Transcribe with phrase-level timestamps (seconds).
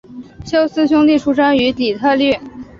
[0.43, 2.33] 休斯兄弟出生于底特律。